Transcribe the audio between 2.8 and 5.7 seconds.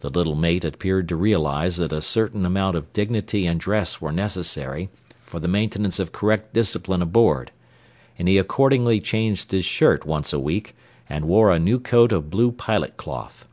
dignity and dress were necessary for the